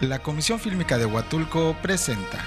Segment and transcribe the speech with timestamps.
[0.00, 2.38] La Comisión Fílmica de Huatulco presenta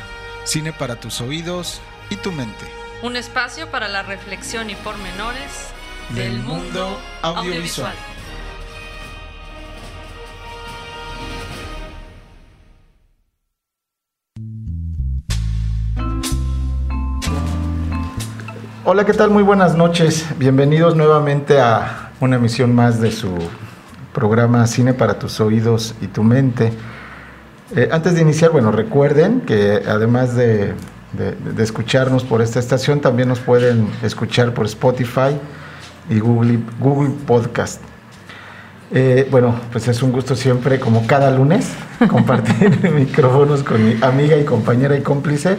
[0.43, 2.65] Cine para tus oídos y tu mente.
[3.01, 5.69] Un espacio para la reflexión y pormenores
[6.09, 7.93] Del del, mundo mundo audiovisual.
[7.93, 7.95] audiovisual.
[18.83, 19.29] Hola, ¿qué tal?
[19.31, 20.25] Muy buenas noches.
[20.37, 23.29] Bienvenidos nuevamente a una emisión más de su
[24.13, 26.71] programa Cine para tus oídos y tu mente.
[27.75, 30.73] Eh, antes de iniciar, bueno, recuerden que además de,
[31.13, 35.37] de- de escucharnos por esta estación, también nos pueden escuchar por Spotify
[36.09, 37.81] y Google, Google Podcast.
[38.93, 41.71] Eh, bueno, pues es un gusto siempre, como cada lunes,
[42.09, 45.57] compartir micrófonos con mi amiga y compañera y cómplice,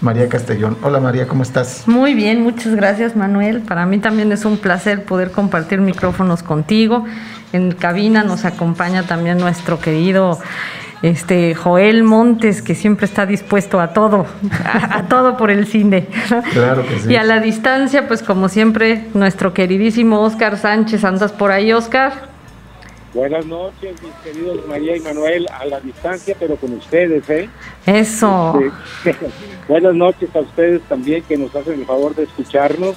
[0.00, 0.76] María Castellón.
[0.82, 1.84] Hola María, ¿cómo estás?
[1.86, 3.60] Muy bien, muchas gracias Manuel.
[3.60, 7.04] Para mí también es un placer poder compartir micrófonos contigo.
[7.52, 10.40] En cabina nos acompaña también nuestro querido
[11.04, 14.26] este Joel Montes, que siempre está dispuesto a todo,
[14.64, 16.06] a, a todo por el cine.
[16.52, 17.12] Claro que sí.
[17.12, 21.04] Y a la distancia, pues como siempre, nuestro queridísimo Oscar Sánchez.
[21.04, 22.34] ¿Andas por ahí, Oscar?
[23.12, 27.48] Buenas noches, mis queridos María y Manuel, a la distancia, pero con ustedes, ¿eh?
[27.86, 28.58] Eso.
[29.04, 29.14] Este,
[29.68, 32.96] Buenas noches a ustedes también que nos hacen el favor de escucharnos.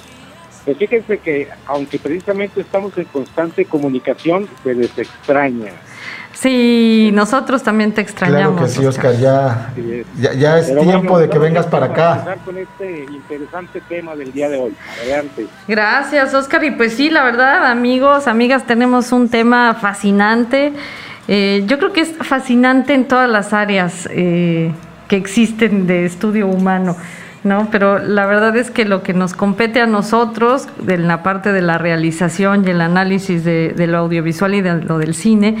[0.64, 5.72] Pues fíjense que, aunque precisamente estamos en constante comunicación, se les extraña.
[6.40, 8.52] Sí, nosotros también te extrañamos.
[8.52, 9.10] Claro que sí, Oscar.
[9.10, 9.72] Oscar, ya,
[10.20, 12.12] ya, ya es Pero tiempo bueno, de que vengas para acá.
[12.12, 14.72] empezar con este interesante tema del día de hoy.
[15.02, 15.48] Adelante.
[15.66, 16.62] Gracias, Oscar.
[16.62, 20.72] Y pues sí, la verdad, amigos, amigas, tenemos un tema fascinante.
[21.26, 24.70] Eh, yo creo que es fascinante en todas las áreas eh,
[25.08, 26.96] que existen de estudio humano.
[27.42, 27.68] ¿no?
[27.72, 31.62] Pero la verdad es que lo que nos compete a nosotros, de la parte de
[31.62, 35.56] la realización y el análisis de, de lo audiovisual y de lo del cine,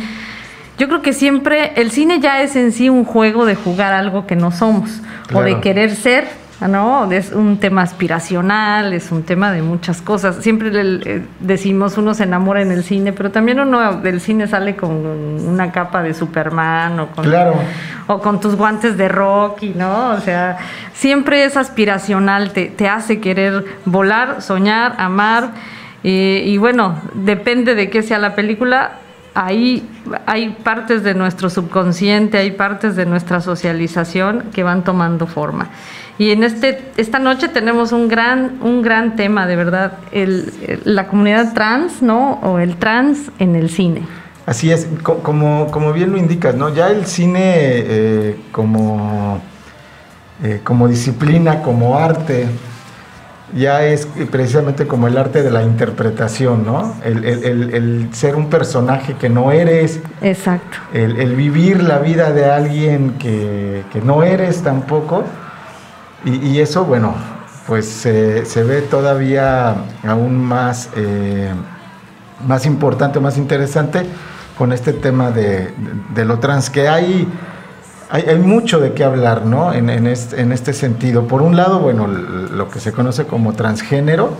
[0.78, 4.26] yo creo que siempre el cine ya es en sí un juego de jugar algo
[4.26, 5.00] que no somos
[5.34, 6.26] o de querer ser,
[6.60, 7.10] ¿no?
[7.12, 10.36] Es un tema aspiracional, es un tema de muchas cosas.
[10.36, 14.74] Siempre le- decimos uno se enamora en el cine, pero también uno del cine sale
[14.74, 17.54] con una capa de Superman o con, Claro.
[18.06, 20.10] o con tus guantes de Rocky, ¿no?
[20.12, 20.56] O sea,
[20.94, 25.50] siempre es aspiracional, te, te hace querer volar, soñar, amar.
[26.04, 28.92] eh, y bueno, depende de qué sea la película,
[29.34, 29.88] ahí
[30.26, 35.68] hay partes de nuestro subconsciente, hay partes de nuestra socialización que van tomando forma.
[36.18, 39.92] Y en este esta noche tenemos un gran un gran tema, de verdad,
[40.84, 42.40] la comunidad trans, ¿no?
[42.42, 44.02] O el trans en el cine.
[44.44, 46.74] Así es, co- como, como bien lo indicas, ¿no?
[46.74, 49.40] Ya el cine eh, como,
[50.42, 52.46] eh, como disciplina, como arte,
[53.54, 56.94] ya es precisamente como el arte de la interpretación, ¿no?
[57.04, 60.76] El, el- el- el ser un personaje que no eres, Exacto.
[60.92, 65.24] el, el vivir la vida de alguien que, que no eres tampoco.
[66.24, 67.14] Y, y eso, bueno,
[67.66, 69.76] pues se- se ve todavía
[70.06, 71.50] aún más, eh,
[72.46, 74.04] más importante, más interesante
[74.58, 75.72] con este tema de, de-
[76.14, 77.26] de lo trans, que hay,
[78.10, 79.72] hay, hay mucho de qué hablar, ¿no?
[79.72, 81.26] En, en este, en este sentido.
[81.26, 84.36] Por un lado, bueno, lo que se conoce como transgénero,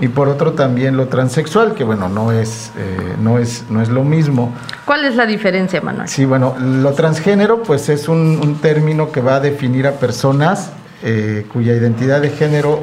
[0.00, 3.88] y por otro también lo transexual, que bueno, no es, eh, no es, no es
[3.88, 4.52] lo mismo.
[4.84, 6.08] ¿Cuál es la diferencia, Manuel?
[6.08, 10.72] Sí, bueno, lo transgénero pues es un, un término que va a definir a personas
[11.02, 12.80] eh, cuya identidad de género,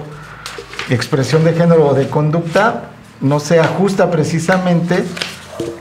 [0.90, 2.84] expresión de género o de conducta
[3.20, 5.04] no se ajusta precisamente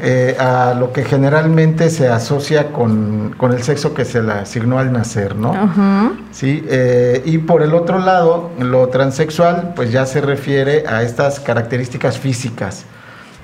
[0.01, 4.79] eh, a lo que generalmente se asocia con, con el sexo que se le asignó
[4.79, 5.51] al nacer, ¿no?
[5.51, 6.17] Ujú.
[6.31, 11.41] Sí, eh, y por el otro lado, lo transexual, pues ya se refiere a estas
[11.41, 12.85] características físicas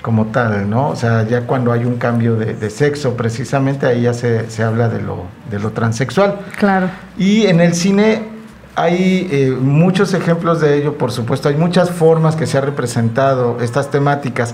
[0.01, 0.89] como tal, ¿no?
[0.89, 4.63] O sea, ya cuando hay un cambio de, de sexo, precisamente ahí ya se, se
[4.63, 6.39] habla de lo, de lo transexual.
[6.57, 6.89] Claro.
[7.17, 8.37] Y en el cine
[8.75, 13.57] hay eh, muchos ejemplos de ello, por supuesto, hay muchas formas que se han representado
[13.59, 14.53] estas temáticas.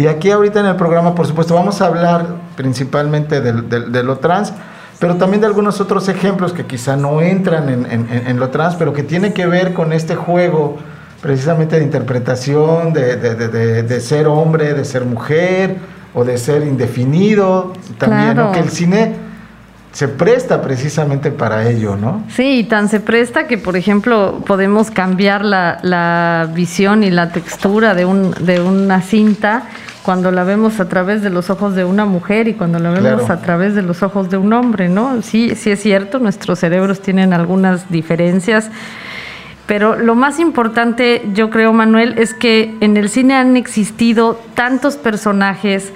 [0.00, 4.52] Y aquí ahorita en el programa, por supuesto, vamos a hablar principalmente de, lo trans,
[4.98, 8.48] pero también de algunos otros ejemplos que quizá no entran en, en- en- en lo
[8.48, 10.78] trans, pero que tiene que ver con este juego
[11.20, 15.76] precisamente de interpretación, de, ser hombre, de ser mujer,
[16.14, 18.50] o de ser indefinido, también, ¿no?
[18.52, 19.14] Que el cine
[19.92, 22.24] se presta precisamente para ello, ¿no?
[22.34, 27.94] Sí, tan se presta que, por ejemplo, podemos cambiar la, la visión y la textura
[27.94, 29.64] de, un, de una cinta
[30.02, 33.22] cuando la vemos a través de los ojos de una mujer y cuando la vemos
[33.22, 33.32] Claro.
[33.32, 35.22] a través de los ojos de un hombre, ¿no?
[35.22, 38.70] Sí, sí es cierto, nuestros cerebros tienen algunas diferencias,
[39.66, 44.96] pero lo más importante, yo creo, Manuel, es que en el cine han existido tantos
[44.96, 45.92] personajes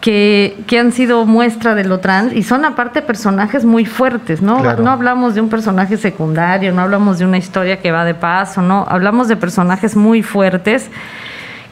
[0.00, 4.60] que, que, han sido muestra de lo trans y son aparte personajes muy fuertes, ¿no?
[4.76, 8.62] No hablamos de un personaje secundario, no hablamos de una historia que va de paso,
[8.62, 10.90] no, hablamos de personajes muy fuertes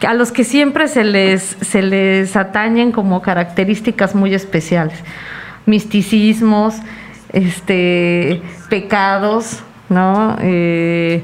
[0.06, 4.98] a los que siempre se les, se les atañen como características muy especiales.
[5.66, 6.76] Misticismos,
[7.32, 10.36] este, pecados, ¿no?
[10.40, 11.22] Eh,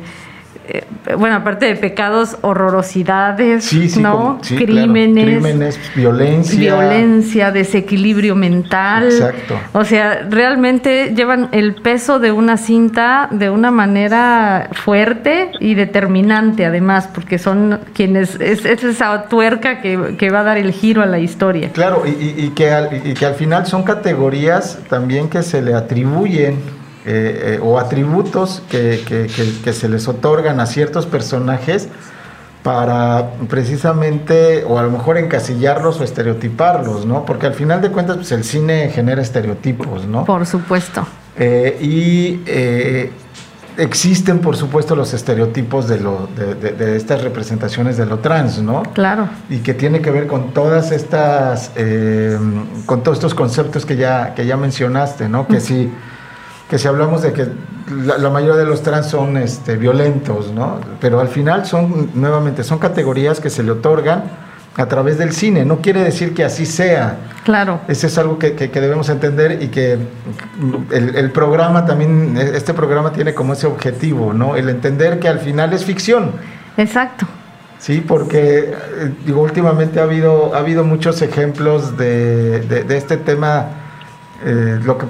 [0.66, 0.84] eh,
[1.18, 4.40] bueno, aparte de pecados, horrorosidades, ¿no?
[4.40, 6.58] crímenes, crímenes, violencia.
[6.58, 9.04] Violencia, desequilibrio mental.
[9.04, 9.60] Exacto.
[9.72, 16.64] O sea, realmente llevan el peso de una cinta de una manera fuerte y determinante,
[16.64, 18.40] además, porque son quienes.
[18.40, 21.70] Es, esa tuerca que, que, va a dar el giro a la historia.
[21.72, 25.74] Claro, y, y, que al, y que al final son categorías también que se le
[25.74, 26.58] atribuyen
[27.06, 29.04] eh, eh, o atributos que,
[29.62, 31.88] que, se les otorgan a ciertos personajes
[32.62, 37.26] para precisamente, o a lo mejor encasillarlos o estereotiparlos, ¿no?
[37.26, 40.24] Porque al final de cuentas, pues el cine genera estereotipos, ¿no?
[40.24, 41.06] Por supuesto.
[41.36, 42.40] Eh, y
[43.76, 48.82] existen, por supuesto, los estereotipos de, lo, de, estas representaciones de lo trans, ¿no?
[48.94, 49.28] Claro.
[49.50, 51.70] Y que tiene que ver con todas estas,
[52.86, 55.46] con todos estos conceptos que ya, que ya mencionaste, ¿no?
[55.46, 55.92] Que si
[56.68, 57.46] que si hablamos de que
[57.90, 60.80] la, mayoría de los trans son este, violentos, ¿no?
[61.00, 64.24] Pero al final son, nuevamente, son categorías que se le otorgan
[64.76, 65.64] a través del cine.
[65.64, 67.18] No quiere decir que así sea.
[67.44, 67.80] Claro.
[67.86, 69.98] Ese es algo que, debemos entender y que
[70.90, 74.56] el, programa también, este programa tiene como ese objetivo, ¿no?
[74.56, 76.32] El entender que al final es ficción.
[76.76, 77.26] Exacto.
[77.78, 83.83] Sí, porque eh, digo, últimamente ha habido, ha habido muchos ejemplos de, de este tema
[84.42, 85.06] eh, lo, que,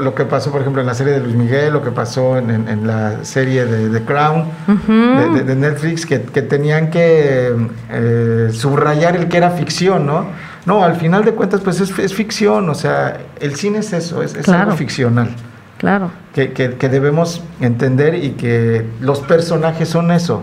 [0.00, 2.86] lo, que pasó, por ejemplo, en la serie de Luis Miguel, lo que pasó en,
[2.86, 7.54] la serie de The Crown de, Netflix, que, tenían que
[7.90, 10.26] eh, subrayar el que era ficción, ¿no?
[10.66, 14.48] No, al final de cuentas, pues es, ficción, o sea, el cine es eso, es,
[14.48, 15.30] algo ficcional.
[15.78, 16.10] Claro.
[16.34, 20.42] Que, que debemos entender y que los personajes son eso,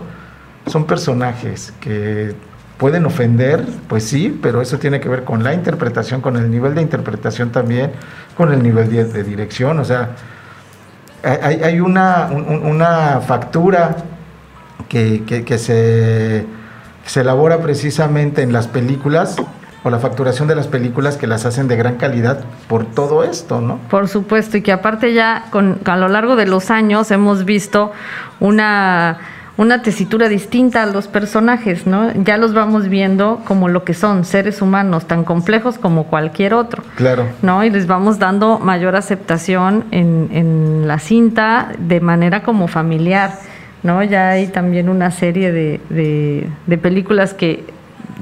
[0.66, 2.34] son personajes que
[2.82, 6.74] pueden ofender, pues sí, pero eso tiene que ver con la interpretación, con el nivel
[6.74, 7.92] de interpretación también,
[8.36, 10.16] con el nivel de, dirección, o sea,
[11.22, 13.98] hay, una, una, factura
[14.88, 16.44] que, se,
[17.06, 19.36] se elabora precisamente en las películas
[19.84, 23.60] o la facturación de las películas que las hacen de gran calidad por todo esto,
[23.60, 23.78] ¿no?
[23.90, 27.92] Por supuesto, y que aparte ya con, a lo largo de los años hemos visto
[28.40, 29.18] una
[29.56, 32.12] una tesitura distinta a los personajes, ¿no?
[32.24, 36.82] Ya los vamos viendo como lo que son, seres humanos tan complejos como cualquier otro.
[36.96, 37.26] Claro.
[37.42, 37.62] ¿No?
[37.62, 43.38] Y les vamos dando mayor aceptación en, en la cinta de manera como familiar,
[43.82, 44.02] ¿no?
[44.02, 47.64] Ya hay también una serie de, de, películas que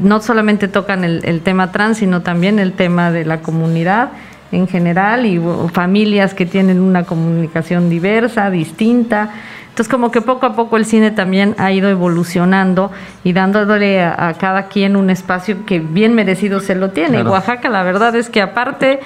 [0.00, 4.10] no solamente tocan el, el tema trans, sino también el tema de la comunidad
[4.52, 5.40] en general y
[5.72, 9.30] familias que tienen una comunicación diversa, distinta.
[9.68, 12.90] Entonces, como que poco a poco el cine también ha ido evolucionando
[13.22, 17.22] y dándole a, cada quien un espacio que bien merecido se lo tiene.
[17.22, 19.00] Oaxaca, la verdad es que aparte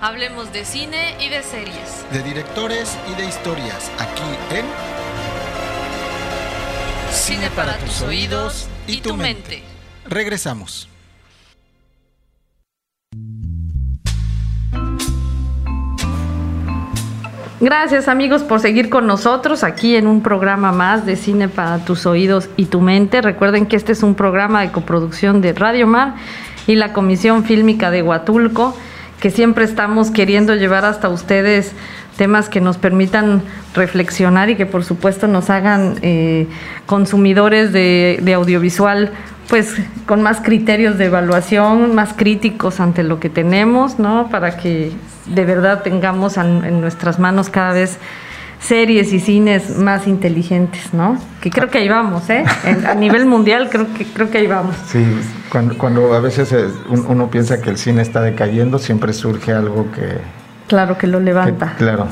[0.00, 2.04] Hablemos de cine y de series.
[2.12, 4.64] De directores y de historias, aquí en
[7.12, 9.62] Cine para tus oídos y tu mente.
[10.06, 10.88] Regresamos.
[17.60, 22.06] Gracias amigos por seguir con nosotros aquí en un programa más de Cine para tus
[22.06, 23.20] oídos y tu mente.
[23.20, 26.14] Recuerden que este es un programa de coproducción de Radio Mar
[26.68, 28.76] y la Comisión Fílmica de Huatulco,
[29.18, 31.72] que siempre estamos queriendo llevar hasta ustedes
[32.16, 33.42] temas que nos permitan
[33.74, 36.46] reflexionar y que por supuesto nos hagan eh,
[36.86, 39.10] consumidores de, audiovisual
[39.48, 39.74] pues
[40.06, 44.28] con más criterios de evaluación, más críticos ante lo que tenemos, ¿no?
[44.30, 44.92] Para que
[45.28, 47.98] de verdad tengamos en nuestras manos cada vez
[48.60, 51.18] series y cines más inteligentes, ¿no?
[51.40, 52.44] Que creo que ahí vamos, ¿eh?
[52.86, 54.74] a nivel mundial creo que creo que ahí vamos.
[54.86, 55.04] Sí,
[55.78, 60.18] cuando, a veces eh, uno piensa que el cine está decayendo, siempre surge algo que...
[60.66, 61.74] Claro, que lo levanta.
[61.78, 62.08] claro.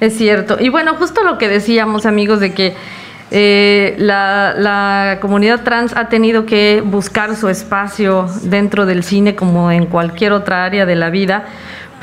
[0.00, 0.56] Es cierto.
[0.60, 2.74] Y bueno, justo lo que decíamos, amigos, de que
[3.30, 9.70] eh, la, la, comunidad trans ha tenido que buscar su espacio dentro del cine como
[9.70, 11.46] en cualquier otra área de la vida.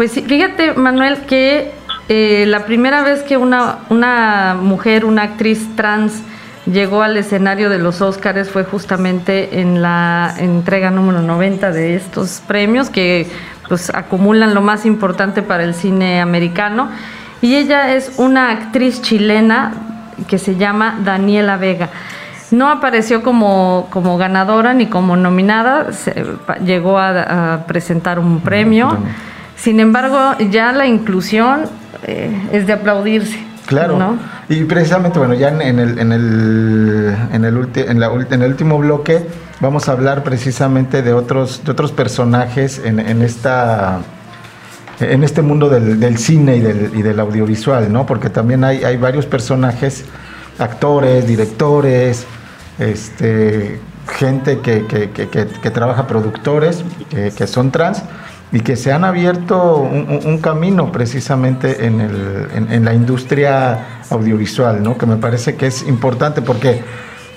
[0.02, 1.74] Pues fíjate, Manuel, que
[2.10, 6.24] eh, la primera vez que una, una mujer, una actriz trans,
[6.66, 12.42] llegó al escenario de los Óscares fue justamente en la entrega número 90 de estos
[12.48, 13.30] premios que
[13.70, 16.90] pues acumulan lo más importante para el cine americano.
[17.44, 19.72] Y ella es una actriz chilena
[20.28, 21.90] que se llama Daniela Vega.
[22.50, 25.92] No apareció como, como ganadora ni como nominada,
[26.66, 28.98] llegó a, presentar un premio.
[29.62, 30.18] Sin embargo,
[30.50, 31.62] ya la inclusión
[32.08, 33.38] eh, es de aplaudirse.
[33.68, 34.18] Claro.
[34.50, 38.80] Y precisamente, bueno, ya en, el, en, el, en, el en, la, en el último
[38.80, 39.26] bloque
[39.60, 44.00] vamos a hablar precisamente de otros, de otros personajes en, en esta
[45.00, 48.06] en este mundo del, cine y del, y del, audiovisual, ¿no?
[48.06, 50.06] Porque también hay, hay varios personajes,
[50.60, 52.26] actores, directores,
[52.78, 58.04] este, gente que, que, que, trabaja, productores, que, son trans,
[58.52, 64.98] y que se han abierto un, camino precisamente en, el, en, la industria audiovisual, ¿no?
[64.98, 66.82] que me parece que es importante porque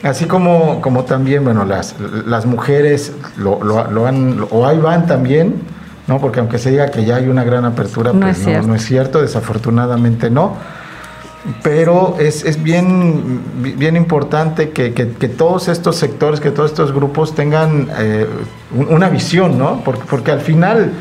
[0.02, 1.94] así como, como también, bueno, las,
[2.26, 5.54] las mujeres lo, lo, han, o ahí van también,
[6.08, 6.20] ¿no?
[6.20, 8.84] porque aunque se diga que ya hay una gran apertura, no, pues no, no es
[8.84, 10.56] cierto, desafortunadamente no
[11.62, 13.42] pero es, es bien,
[13.76, 14.88] bien importante que,
[15.28, 18.26] todos estos sectores, que todos estos grupos tengan eh,
[18.72, 19.82] una visión, ¿no?
[19.84, 20.92] Porque, porque, al final,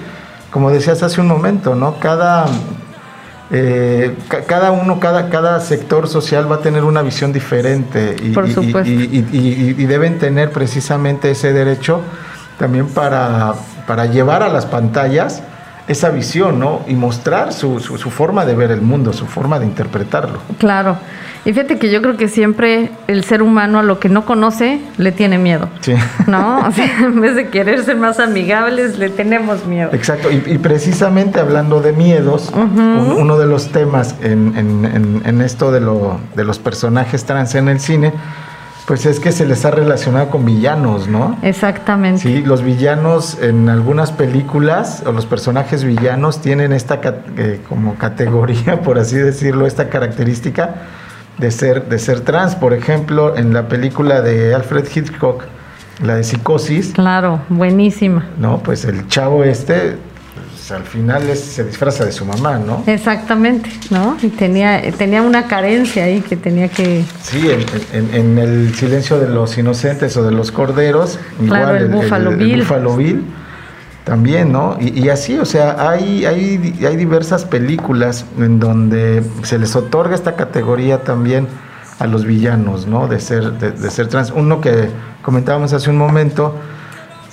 [0.51, 1.97] como decías hace un momento, ¿no?
[1.97, 2.45] Cada,
[3.51, 8.51] eh, cada uno, cada, cada sector social va a tener una visión diferente y, Por
[8.51, 8.89] supuesto.
[8.89, 12.01] y, deben tener precisamente ese derecho
[12.59, 13.53] también para,
[13.87, 15.41] para llevar a las pantallas
[15.87, 16.81] esa visión, ¿no?
[16.87, 20.39] Y mostrar su, su, forma de ver el mundo, su forma de interpretarlo.
[20.57, 20.97] Claro.
[21.45, 24.79] Y fíjate que yo creo que siempre el ser humano a lo que no conoce
[24.97, 25.67] le tiene miedo.
[25.81, 25.93] Sí.
[26.25, 26.59] ¿No?
[26.67, 29.89] O sea, en vez de querer ser más amigables, le tenemos miedo.
[29.91, 30.29] Exacto.
[30.31, 36.19] Y, precisamente hablando de miedos, uno de los temas en, en, en, esto de, lo,
[36.35, 38.13] de los personajes trans en el cine
[38.85, 41.37] pues es que se les ha relacionado con villanos, ¿no?
[41.41, 42.21] Exactamente.
[42.21, 46.99] Sí, los villanos en algunas películas o los personajes villanos tienen esta
[47.37, 50.75] eh, como categoría, por así decirlo, esta característica
[51.37, 52.55] de ser, de ser trans.
[52.55, 55.43] Por ejemplo, en la película de Alfred Hitchcock,
[56.03, 56.91] la de Psicosis.
[56.93, 58.25] Claro, buenísima.
[58.37, 59.97] No, pues el chavo este
[60.71, 62.83] al final se disfraza de su mamá, ¿no?
[62.87, 64.17] Exactamente, ¿no?
[64.21, 67.03] Y tenía, tenía una carencia ahí que tenía que...
[67.21, 67.49] Sí,
[67.91, 72.31] en, el silencio de los inocentes o de los corderos, igual el, Búfalo
[72.95, 73.25] Bill.
[74.03, 74.77] también, ¿no?
[74.79, 80.35] Y, así, o sea, hay, hay, hay diversas películas en donde se les otorga esta
[80.35, 81.47] categoría también
[81.99, 83.07] a los villanos, ¿no?
[83.07, 84.31] De ser, de ser trans.
[84.31, 84.89] Uno que
[85.21, 86.55] comentábamos hace un momento,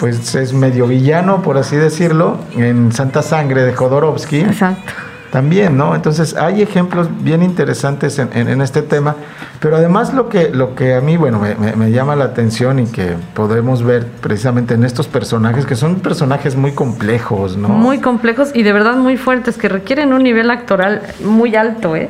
[0.01, 4.41] pues es medio villano, por así decirlo, en Santa Sangre de Jodorowsky.
[4.41, 4.93] Exacto.
[5.31, 5.95] También, ¿no?
[5.95, 9.15] Entonces hay ejemplos bien interesantes en, este tema,
[9.61, 11.41] pero además lo que, lo que a mí, bueno,
[11.77, 16.57] me, llama la atención y que podemos ver precisamente en estos personajes, que son personajes
[16.57, 17.69] muy complejos, ¿no?
[17.69, 22.09] Muy complejos y de verdad muy fuertes, que requieren un nivel actoral muy alto, ¿eh?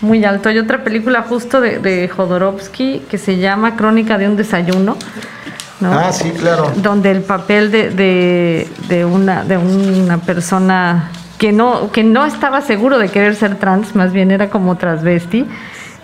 [0.00, 0.48] Muy alto.
[0.48, 4.96] Hay otra película justo de, de Jodorowsky que se llama Crónica de un desayuno
[5.80, 6.72] Ah, sí, claro.
[6.76, 7.90] Donde el papel de,
[8.88, 13.96] de, una, de una persona que no, que no estaba seguro de querer ser trans,
[13.96, 15.46] más bien era como transvesti,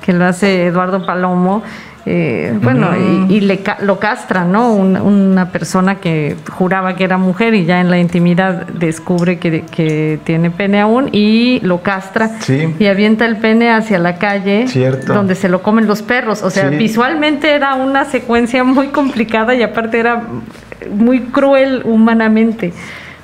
[0.09, 1.63] que lo hace Eduardo Palomo,
[2.07, 2.89] eh, bueno,
[3.29, 4.73] y, le, lo castra, ¿no?
[4.73, 10.51] una persona que juraba que era mujer y ya en la intimidad descubre que, tiene
[10.51, 12.31] pene aún y lo castra
[12.79, 14.65] y avienta el pene hacia la calle
[15.07, 16.43] donde se lo comen los perros.
[16.43, 20.23] O sea, visualmente era una secuencia muy complicada y aparte era
[20.91, 22.73] muy cruel humanamente.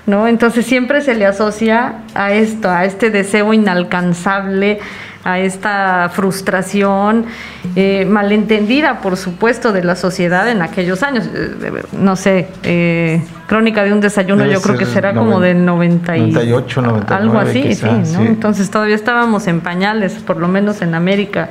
[0.07, 0.29] ¿No?
[0.29, 4.81] Entonces siempre se le asocia a esto, a este deseo inalcanzable,
[5.25, 7.25] a esta frustración
[7.75, 11.25] eh, malentendida, por supuesto, de la sociedad en aquellos años.
[11.35, 16.83] Eh, no sé, eh, Crónica de un desayuno, yo creo que será como del 98,
[16.83, 18.23] 99, algo así, sí, ¿no?
[18.23, 21.49] Entonces todavía estábamos en pañales, por lo menos en América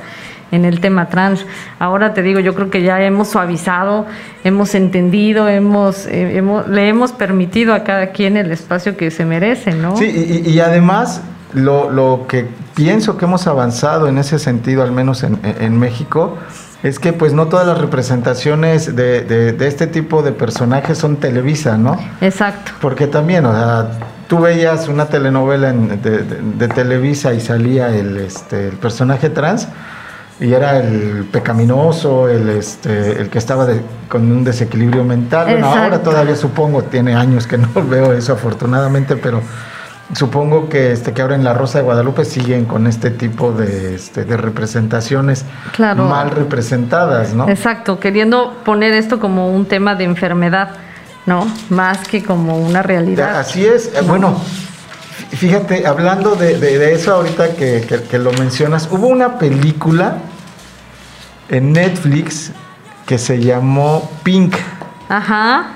[0.52, 1.44] en el tema trans.
[1.80, 4.06] Ahora te digo, yo creo que ya hemos suavizado,
[4.44, 9.96] hemos entendido, hemos, le hemos permitido a cada quien el espacio que se merece, ¿no?
[9.96, 11.22] Sí, y, y además
[11.54, 16.36] lo, lo, que pienso que hemos avanzado en ese sentido, al menos en, en México,
[16.84, 21.78] es que pues no todas las representaciones de, de, este tipo de personajes son Televisa,
[21.78, 21.98] ¿no?
[22.20, 22.72] Exacto.
[22.80, 23.88] Porque también, o sea,
[24.28, 29.66] tú veías una telenovela de, de, Televisa y salía el, este, el personaje trans
[30.40, 33.66] y era el pecaminoso, el, este, el que estaba
[34.08, 35.46] con un desequilibrio mental.
[35.46, 39.40] Bueno, ahora todavía supongo, tiene años que no veo eso afortunadamente, pero
[40.14, 43.94] supongo que este que ahora en la Rosa de Guadalupe siguen con este tipo de,
[43.96, 46.04] este, de representaciones Claro.
[46.06, 47.48] mal representadas, ¿no?
[47.48, 50.70] Exacto, queriendo poner esto como un tema de enfermedad,
[51.26, 51.46] ¿no?
[51.70, 53.38] Más que como una realidad.
[53.38, 53.86] Así es.
[53.94, 54.36] Eh, Bueno,
[55.32, 59.38] fí- fíjate, hablando de, de- de eso ahorita que, que- que lo mencionas, hubo una
[59.38, 60.18] película
[61.48, 62.52] en Netflix
[63.06, 64.54] que se llamó Pink
[65.08, 65.73] Ajá.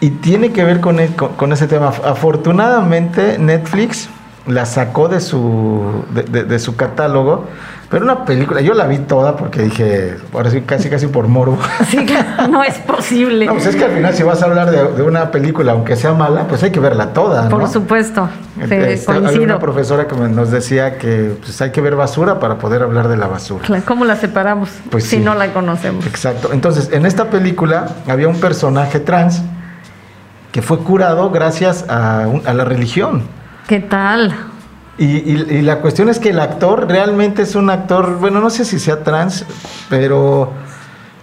[0.00, 1.90] Y tiene que ver con, con- con ese tema.
[2.04, 4.08] Afortunadamente Netflix
[4.46, 7.46] la sacó de su, de, de- de su catálogo,
[7.90, 11.58] pero una película, yo la vi toda porque dije, ahora sí, casi casi por morbo.
[11.88, 12.04] Sí,
[12.50, 13.46] no es posible.
[13.46, 15.96] No, pues es que al final si vas a hablar de, de una película, aunque
[15.96, 17.48] sea mala, pues hay que verla toda, ¿no?
[17.50, 18.28] Por supuesto.
[18.56, 22.58] Sí, Este, había una profesora que nos decía que pues, hay que ver basura para
[22.58, 23.66] poder hablar de la basura.
[23.84, 25.22] ¿Cómo la separamos Pues si sí.
[25.22, 26.06] no la conocemos?
[26.06, 26.50] Exacto.
[26.52, 29.42] Entonces, en esta película había un personaje trans
[30.56, 33.24] que fue curado gracias a, la religión.
[33.68, 34.34] ¿Qué tal?
[34.96, 38.48] Y, y- y la cuestión es que el actor realmente es un actor, bueno, no
[38.48, 39.44] sé si sea trans,
[39.90, 40.54] pero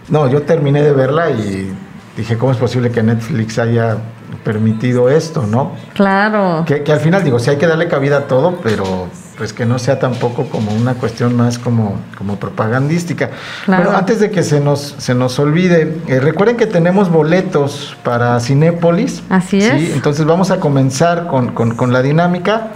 [0.10, 1.74] no, yo terminé de verla y
[2.16, 3.98] dije, ¿cómo es posible que Netflix haya
[4.38, 5.74] permitido esto, no?
[5.94, 6.64] Claro.
[6.66, 9.66] Que, que al final digo, sí hay que darle cabida a todo, pero pues que
[9.66, 13.32] no sea tampoco como una cuestión más como, como propagandística.
[13.66, 13.84] Claro.
[13.86, 18.40] Bueno, antes de que se nos, se nos olvide, eh, recuerden que tenemos boletos para
[18.40, 19.24] Cinépolis.
[19.30, 19.74] Así es.
[19.74, 19.92] ¿sí?
[19.94, 22.68] Entonces vamos a comenzar con, con- con la dinámica.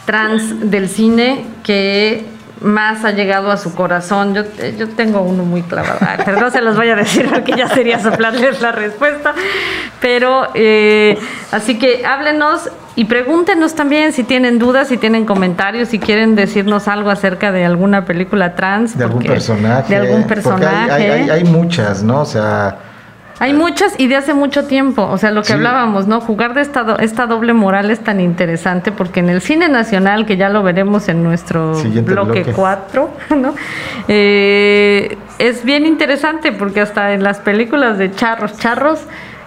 [0.05, 2.25] trans del cine que
[2.61, 4.35] más ha llegado a su corazón.
[4.35, 7.53] Yo, eh, yo tengo uno muy clavado, pero no se los voy a decir porque
[7.57, 9.33] ya sería soplarles la respuesta.
[10.01, 11.19] Pero eh,
[11.53, 16.89] así que háblenos y pregúntenos también si tienen dudas, si tienen comentarios, si quieren decirnos
[16.89, 18.97] algo acerca de alguna película trans.
[18.99, 19.95] de algún personaje.
[19.95, 20.91] De algún personaje.
[20.91, 22.23] hay, hay- hay- hay muchas, ¿no?
[22.23, 22.79] O sea,
[23.39, 25.53] Hay muchas y de hace mucho tiempo, o sea, lo que Sí.
[25.53, 26.23] hablábamos, ¿no?
[26.23, 30.25] Jugar de esta, do- esta doble moral es tan interesante porque en el cine nacional,
[30.25, 32.47] que ya lo veremos en nuestro Siguiente bloque.
[32.57, 33.55] 4, ¿no?
[34.09, 39.01] Eh, es bien interesante porque hasta en las películas de charros, charros,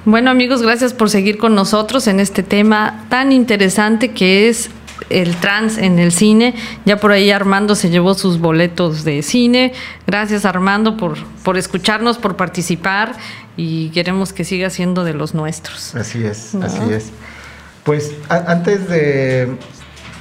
[0.04, 4.68] Bueno amigos, gracias por seguir con nosotros en este tema tan interesante que es
[5.10, 6.54] el trans en el cine.
[6.84, 9.72] Ya por ahí Armando se llevó sus boletos de cine.
[10.06, 13.16] Gracias Armando por, por escucharnos, por participar
[13.56, 15.94] y queremos que siga siendo de los nuestros.
[15.94, 16.66] Así es, ¿No?
[16.66, 17.10] así es.
[17.84, 19.56] Pues antes de,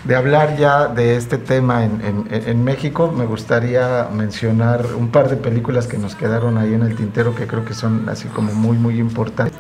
[0.03, 5.29] de hablar ya de este tema en, en- en México, me gustaría mencionar un par
[5.29, 8.51] de películas que nos quedaron ahí en el tintero que creo que son así como
[8.53, 9.59] muy, muy importantes.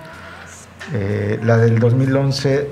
[0.93, 2.69] Eh, la del 2011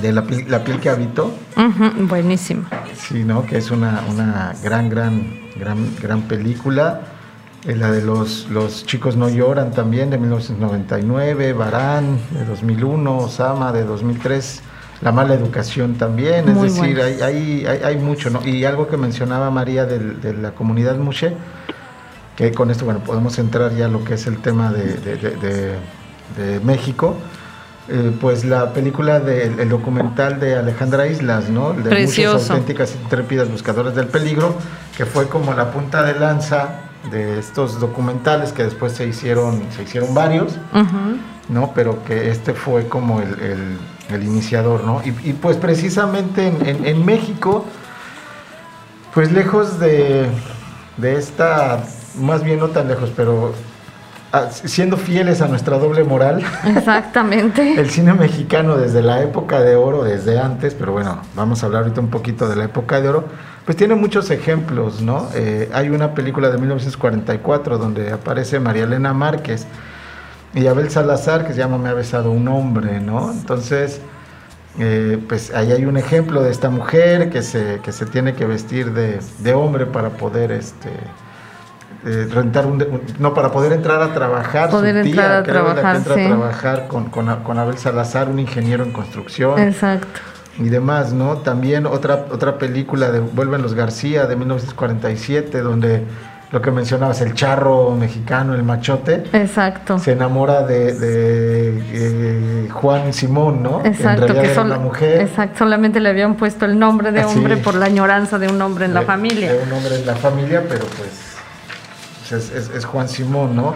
[0.00, 2.64] de La, piel- la piel que habito, Ujú, buenísimo.
[2.96, 3.44] sí, ¿no?
[3.46, 7.00] Que es una, una gran, gran, gran, gran película.
[7.64, 13.72] Eh, la de los, los chicos no lloran también, de 1999, Barán, de 2001, Osama,
[13.72, 14.62] de 2003,
[15.02, 18.40] La mala educación también, es decir, hay, hay, hay, hay mucho, ¿no?
[18.46, 21.34] Y algo que mencionaba María del- de, la comunidad Mushe,
[22.36, 25.16] que con esto, bueno, podemos entrar ya a lo que es el tema de, de-
[25.16, 25.76] de- de-
[26.36, 27.16] de México.
[27.88, 31.72] Eh, pues la película del el documental de Alejandra Islas, ¿no?
[31.72, 32.34] De Precioso.
[32.34, 34.54] muchas auténticas intrépidas buscadoras del peligro,
[34.96, 36.68] que fue como la punta de lanza
[37.10, 40.52] de estos documentales que después se hicieron, se hicieron varios.
[41.48, 41.72] ¿no?
[41.74, 43.78] Pero que este fue como el, el-
[44.14, 45.00] el iniciador, ¿no?
[45.04, 47.64] Y, y pues precisamente en, en- en México
[49.14, 50.26] Pues lejos de,
[50.96, 51.82] de esta,
[52.18, 53.52] más bien no tan lejos, pero
[54.50, 56.42] siendo fieles a nuestra doble moral.
[56.64, 57.74] Exactamente.
[57.78, 61.82] El cine mexicano desde la época de oro, desde antes, pero bueno, vamos a hablar
[61.82, 63.24] ahorita un poquito de la época de oro,
[63.66, 65.28] pues tiene muchos ejemplos, ¿no?
[65.34, 69.66] Eh, hay una película de 1944 donde aparece María Elena Márquez
[70.54, 73.30] y Abel Salazar que se llama Me ha besado un hombre, ¿no?
[73.30, 74.00] Entonces,
[74.78, 78.46] eh, pues ahí hay un ejemplo de esta mujer que se, que se tiene que
[78.46, 80.90] vestir de, de hombre para poder este
[82.04, 82.84] eh, rentar un,
[83.18, 85.96] no para poder entrar a trabajar poder su tía, entrar a creo, la que trabajar,
[85.96, 86.20] entra sí.
[86.20, 90.20] a trabajar con, con, con Abel Salazar un ingeniero en construcción Exacto.
[90.58, 91.38] y demás, ¿no?
[91.38, 96.02] También otra, otra película de Vuelven los García de 1947, donde
[96.50, 99.98] lo que mencionabas, el charro mexicano, el machote, Exacto.
[99.98, 103.80] se enamora de, de, eh, Juan Simón, ¿no?
[103.86, 105.22] Exacto, en que sol- una mujer.
[105.22, 108.84] exacto, solamente le habían puesto el nombre de hombre por la añoranza de un hombre
[108.84, 109.50] en la familia.
[109.50, 111.31] de un hombre en la familia, pero pues
[112.30, 113.74] es, es- es Juan Simón, ¿no?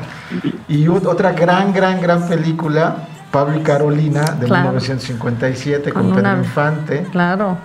[0.69, 2.97] Y ot- otra gran, gran, gran película,
[3.31, 4.69] Pablo y Carolina, de Claro.
[4.71, 7.07] 1957, con, Con Pedro una- Infante.
[7.11, 7.59] Claro.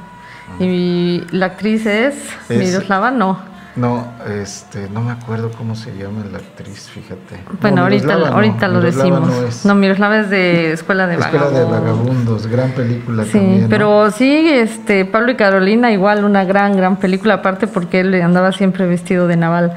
[0.60, 2.16] Y la actriz es,
[2.50, 3.51] Es- Miroslava, no.
[3.76, 4.06] No,
[4.42, 7.42] este, no me acuerdo cómo se llama la actriz, fíjate.
[7.62, 9.30] Bueno, No, ahorita, no, ahorita lo Miroslava decimos.
[9.30, 9.66] No, es.
[9.66, 11.82] No, Miroslava es de Escuela de Escuela de Vagabundos.
[11.82, 13.62] Vagabundos, gran película Sí, también.
[13.64, 13.70] ¿no?
[13.70, 18.52] pero sí, este, Pablo y Carolina, igual una gran, gran película, aparte porque él andaba
[18.52, 19.74] siempre vestido de naval,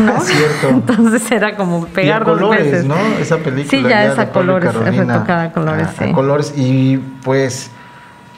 [0.00, 0.20] ¿no?
[0.22, 0.68] Cierto.
[0.70, 2.84] Entonces era como Y a pegar dos colores, veces.
[2.86, 2.96] ¿no?
[3.20, 3.68] Esa película.
[3.68, 6.12] Sí, ya es de a colores, es retocada a colores, a sí.
[6.12, 6.54] colores.
[6.56, 7.70] Y pues,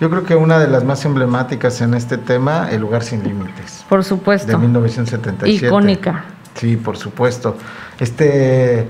[0.01, 3.85] yo creo que una de las más emblemáticas en este tema, El lugar sin límites,
[3.89, 4.59] Por de supuesto.
[4.59, 5.67] 1977.
[5.67, 6.25] Icónica.
[6.55, 7.57] Sí, por supuesto.
[7.99, 8.89] Este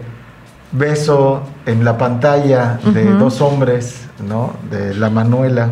[0.73, 4.55] beso en la pantalla de dos hombres, ¿no?
[4.71, 5.71] De la Manuela.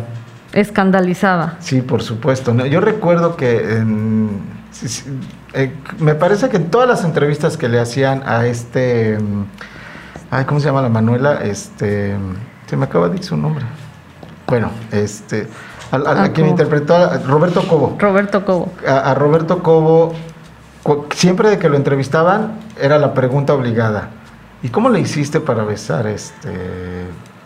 [0.53, 1.55] Escandalizaba.
[1.59, 2.53] Sí, por supuesto.
[2.53, 4.39] No, Yo recuerdo que en-
[5.53, 9.43] eh, me parece que en todas las entrevistas que le hacían a este, mm,
[10.31, 11.39] ay, ¿cómo se llama la Manuela?
[11.43, 12.15] Este,
[12.67, 13.65] se me acaba de decir su nombre.
[14.47, 15.47] Bueno, este,
[15.91, 16.47] a, quien Cobo.
[16.47, 17.95] interpretó a Roberto Cobo.
[17.99, 18.71] Roberto Cobo.
[18.87, 20.13] A, a Roberto Cobo,
[21.13, 24.09] siempre de que lo entrevistaban, era la pregunta obligada.
[24.61, 26.49] ¿Y cómo le hiciste para besar este,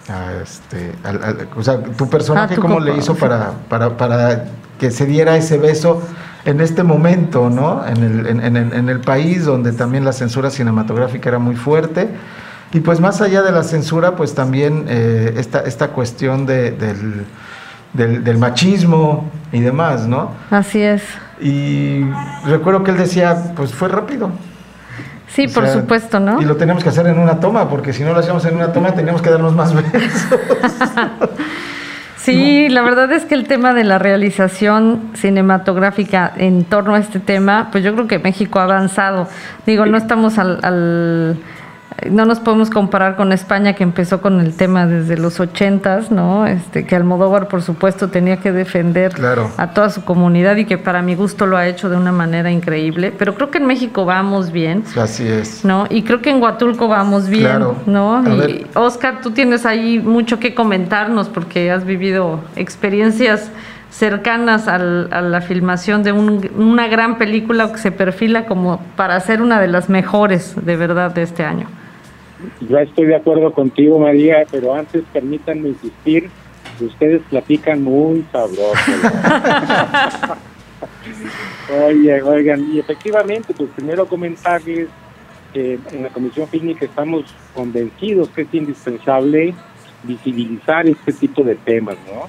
[0.09, 0.93] a este,
[1.57, 4.45] o sea, tu personaje, Ah, tu cómo le hizo para, para, para
[4.79, 6.01] que se diera ese beso
[6.45, 7.85] en este momento, ¿no?
[7.85, 11.55] En el, en, en el- en el país donde también la censura cinematográfica era muy
[11.57, 12.07] fuerte.
[12.71, 17.25] Y pues más allá de la censura, pues también eh, esta, esta cuestión de- del,
[17.93, 20.31] del, del machismo y demás, ¿no?
[20.51, 21.01] Así es.
[21.41, 22.05] Y
[22.45, 24.29] recuerdo que él decía, pues fue rápido.
[25.29, 26.41] Sí, O por sea, supuesto, ¿no?
[26.41, 28.71] Y lo teníamos que hacer en una toma, porque si no lo hacíamos en una
[28.73, 29.91] toma teníamos que darnos más besos.
[32.17, 37.19] Sí, la verdad es que el tema de la realización cinematográfica en torno a este
[37.19, 39.27] tema, pues yo creo que México ha avanzado.
[39.65, 41.37] Digo, no estamos al, al-
[42.09, 46.45] no nos podemos comparar con España que empezó con el tema desde los ochentas, ¿no?
[46.47, 49.49] Este, que Almodóvar, por supuesto, tenía que defender Claro.
[49.57, 52.51] a toda su comunidad y que para mi gusto lo ha hecho de una manera
[52.51, 53.11] increíble.
[53.17, 54.83] Pero creo que en México vamos bien.
[54.99, 55.63] Así es.
[55.65, 55.85] ¿no?
[55.89, 57.75] Y creo que en Huatulco vamos bien, Claro.
[57.85, 58.23] ¿no?
[58.47, 58.65] Y.
[58.75, 63.51] Oscar, tú tienes ahí mucho que comentarnos porque has vivido experiencias
[63.91, 69.19] cercanas al- a la filmación de un- una gran película que se perfila como para
[69.19, 71.67] ser una de las mejores de verdad de este año.
[72.69, 76.29] Ya estoy de acuerdo contigo, María, pero antes permítanme insistir,
[76.79, 78.73] ustedes platican muy sabroso.
[81.87, 84.87] Oye, oigan, y efectivamente, pues primero comentarles
[85.53, 89.53] que en la Comisión Fílmica estamos convencidos que es indispensable
[90.03, 92.27] visibilizar este tipo de temas, ¿no?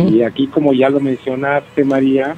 [0.00, 2.34] Y Sí, aquí, como ya lo mencionaste, María,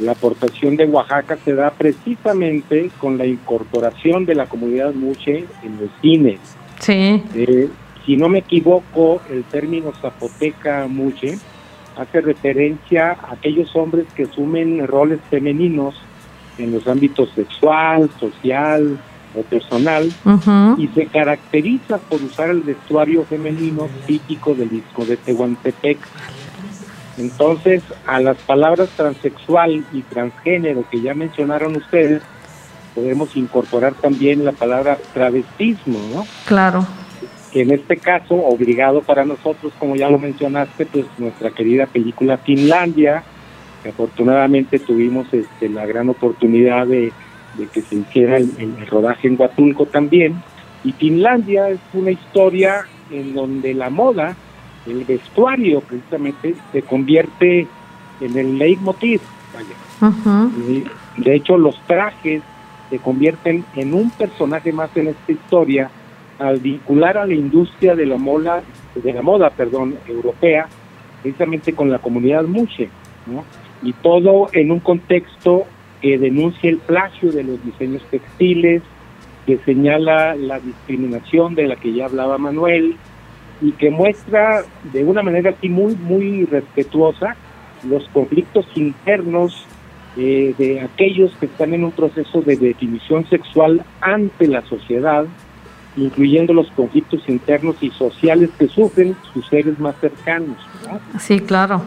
[0.00, 5.78] la aportación de Oaxaca se da precisamente con la incorporación de la comunidad Muche en
[5.80, 6.40] los cines.
[6.80, 7.68] sí, Eh,
[8.04, 11.38] si no me equivoco, el término zapoteca Muche
[11.96, 15.94] hace referencia a aquellos hombres que asumen roles femeninos
[16.58, 18.98] en los ámbitos sexual, social
[19.36, 25.16] o personal ujú, y se caracteriza por usar el vestuario femenino típico del disco de
[25.16, 25.98] Tehuantepec.
[27.18, 32.22] Entonces, a las palabras transexual y transgénero que ya mencionaron ustedes,
[32.94, 36.26] podemos incorporar también la palabra travestismo, ¿no?
[36.46, 36.86] claro,
[37.52, 42.36] Que en este caso, obligado para nosotros, como ya lo mencionaste, pues nuestra querida película
[42.38, 43.22] Finlandia,
[43.82, 47.12] que afortunadamente tuvimos este, la gran oportunidad de,
[47.58, 50.42] de que se hiciera el, el- el rodaje en Huatulco también.
[50.84, 54.36] Y Finlandia es una historia en donde la moda,
[54.86, 57.66] el vestuario precisamente, se convierte
[58.20, 59.20] en el leitmotiv.
[59.54, 60.12] Vaya.
[60.68, 60.84] Y
[61.20, 62.42] De hecho, los trajes
[62.90, 65.90] se convierten en un personaje más en esta historia
[66.38, 68.62] al vincular a la industria de la moda,
[68.94, 70.68] de la moda, perdón, europea,
[71.22, 72.88] precisamente con la comunidad Muche,
[73.26, 73.44] ¿no?
[73.82, 75.64] Y todo en un contexto
[76.00, 78.82] que denuncia el plagio de los diseños textiles,
[79.46, 82.96] que señala la discriminación de la que ya hablaba Manuel
[83.60, 87.36] y que muestra de una manera aquí muy muy respetuosa
[87.88, 89.66] los conflictos internos
[90.16, 95.24] eh, de aquellos que están en un proceso de definición sexual ante la sociedad,
[95.96, 100.56] incluyendo los conflictos internos y sociales que sufren sus seres más cercanos.
[101.18, 101.82] Sí, claro.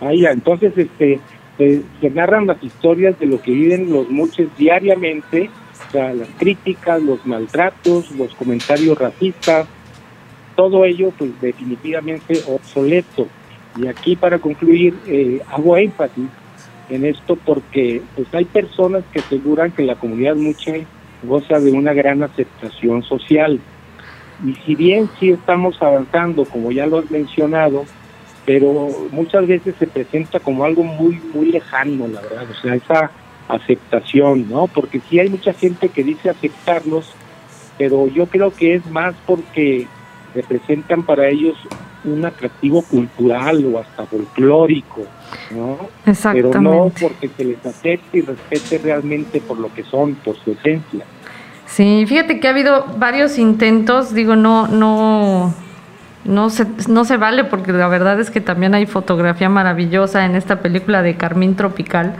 [0.00, 1.18] Ahí, entonces, este,
[1.56, 5.48] se, narran las historias de lo que viven los muchos diariamente,
[5.88, 9.66] o sea, las críticas, los maltratos, los comentarios racistas,
[10.62, 13.26] todo ello, pues definitivamente obsoleto.
[13.76, 16.28] Y aquí, para concluir, eh, hago énfasis
[16.88, 20.86] en esto porque pues hay personas que aseguran que la comunidad muche
[21.24, 23.58] goza de una gran aceptación social.
[24.46, 27.84] Y si bien sí estamos avanzando, como ya lo has mencionado,
[28.44, 33.10] pero muchas veces se presenta como algo muy, muy lejano, la verdad, o sea, esa
[33.48, 34.68] aceptación, ¿no?
[34.68, 37.12] Porque sí hay mucha gente que dice aceptarlos,
[37.78, 39.88] pero yo creo que es más porque
[40.34, 41.56] representan para ellos
[42.04, 45.02] un atractivo cultural o hasta folclórico,
[45.50, 45.78] ¿no?
[46.32, 50.52] Pero no porque se les acepte y respete realmente por lo que son, por su
[50.52, 51.04] esencia.
[51.66, 55.54] Sí, fíjate que ha habido varios intentos, digo, no, no,
[56.24, 60.34] no se, no se vale porque la verdad es que también hay fotografía maravillosa en
[60.34, 62.14] esta película de Carmín Tropical,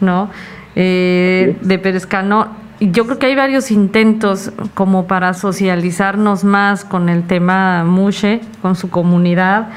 [0.00, 0.30] ¿no?
[0.76, 2.63] Eh, de Perezcano.
[2.92, 8.76] Yo creo que hay varios intentos como para socializarnos más con el tema Mushe, con
[8.76, 9.68] su comunidad,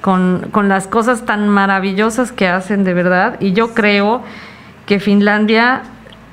[0.00, 3.36] con, con las cosas tan maravillosas que hacen de verdad.
[3.40, 4.22] Y yo creo
[4.86, 5.82] que Finlandia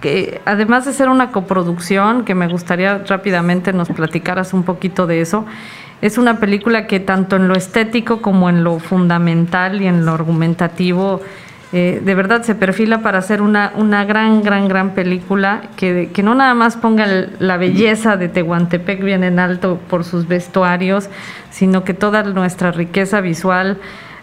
[0.02, 5.22] que además de ser una coproducción, que me gustaría rápidamente nos platicaras un poquito de
[5.22, 5.46] eso,
[6.02, 10.13] es una película que tanto en lo estético como en lo fundamental y en lo
[10.13, 11.22] argumentativo,
[11.74, 16.22] eh, de verdad se perfila para ser una, una gran, gran, gran película que, que
[16.22, 17.08] no nada más ponga
[17.40, 21.10] la belleza de Tehuantepec bien en alto por sus vestuarios,
[21.50, 23.78] sino que toda nuestra riqueza visual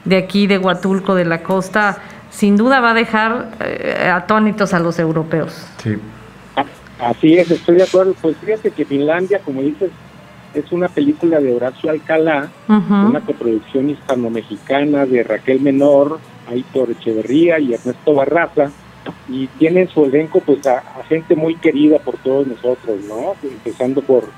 [0.04, 1.98] de aquí, de Huatulco, de la costa,
[2.30, 5.66] sin duda va a dejar eh, atónitos a los europeos.
[5.82, 5.96] Sí.
[7.00, 8.14] Así es, estoy de acuerdo.
[8.20, 9.90] Pues fíjate que Finlandia, como dices,
[10.52, 17.74] es una película de Horacio Alcalá, una coproducción hispano-mexicana de Raquel Menor, Aitor Echeverría y
[17.74, 18.70] Ernesto Barraza,
[19.28, 23.34] y tiene en su elenco pues a, gente muy querida por todos nosotros, ¿no?
[23.42, 24.28] Empezando por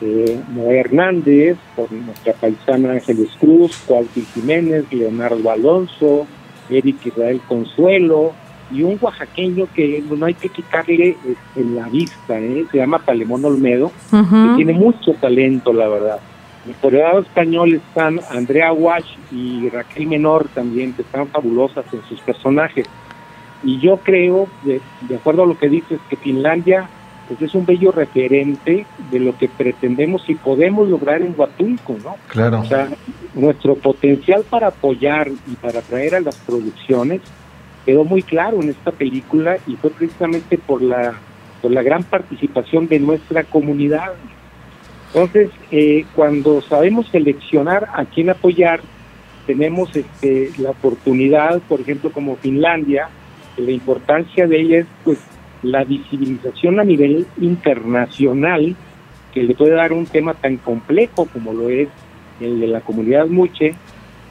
[0.00, 6.26] eh, Noé Hernández, por nuestra paisana Ángeles Cruz, Cuauhti Jiménez, Leonardo Alonso,
[6.70, 8.32] Eric Israel Consuelo,
[8.70, 11.16] y un oaxaqueño que no hay que quitarle
[11.54, 12.66] en la vista, ¿eh?
[12.70, 16.18] se llama Palemón Olmedo, que tiene mucho talento, la verdad.
[16.74, 22.02] Por el lado español están Andrea Wash y Raquel Menor también, que están fabulosas en
[22.08, 22.86] sus personajes.
[23.62, 24.80] Y yo creo, de,
[25.14, 26.88] acuerdo a lo que dices, que Finlandia
[27.28, 32.14] pues es un bello referente de lo que pretendemos y podemos lograr en Huatulco, ¿no?
[32.28, 32.60] Claro.
[32.60, 32.88] O sea,
[33.34, 37.20] nuestro potencial para apoyar y para traer a las producciones
[37.84, 41.14] quedó muy claro en esta película y fue precisamente por la,
[41.62, 44.12] por la gran participación de nuestra comunidad.
[45.16, 48.82] Entonces, eh, cuando sabemos seleccionar a quién apoyar,
[49.46, 53.08] tenemos este, la oportunidad, por ejemplo, como Finlandia,
[53.56, 55.18] la importancia de ella es pues
[55.62, 58.76] la visibilización a nivel internacional
[59.32, 61.88] que le puede dar un tema tan complejo como lo es
[62.38, 63.74] el de la comunidad Muche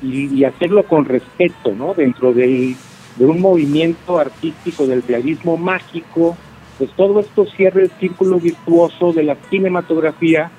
[0.04, 1.95] y, hacerlo con respeto, ¿no?
[1.95, 2.76] Dentro de
[3.17, 6.38] un movimiento artístico del realismo mágico,
[6.78, 10.52] pues todo esto cierra el círculo virtuoso de la cinematografía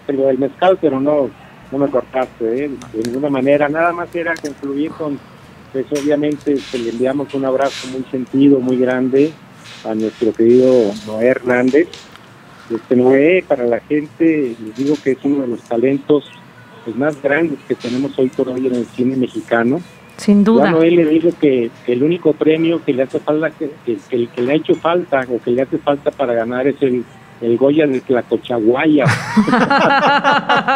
[0.08, 1.28] lo del mezcal, pero no,
[1.70, 2.70] no me cortaste, ¿eh?
[2.94, 3.68] de ninguna manera.
[3.68, 5.18] Nada más era concluir con,
[5.70, 9.32] pues obviamente este, le enviamos un abrazo muy sentido, muy grande
[9.84, 11.88] a nuestro querido Noé Hernández.
[12.74, 16.24] Este Noé, para la gente, les digo que es uno de los talentos
[16.86, 19.82] pues, más grandes que tenemos hoy por hoy en el cine mexicano.
[20.16, 20.70] Sin duda.
[20.70, 23.98] Noé le digo que, que el único premio que le hace falta, que, que,
[24.28, 27.04] que- le ha hecho falta o que le hace falta para ganar es el,
[27.40, 29.04] el Goya de Tlacochaguaya.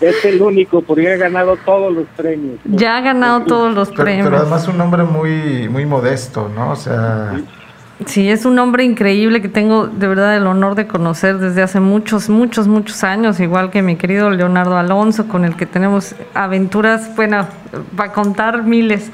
[0.00, 2.58] es el único, porque ha ganado todos los premios.
[2.64, 4.26] Ya ha ganado todos los Pero, premios.
[4.26, 6.72] pero además un hombre muy, muy modesto, ¿no?
[6.72, 7.44] O sea, Sí,
[8.16, 12.28] es un hombre increíble que tengo de verdad el honor de conocer desde hace muchos,
[12.28, 17.46] muchos, muchos años, igual que mi querido Leonardo Alonso, con el que tenemos aventuras, bueno,
[17.96, 19.10] para contar miles,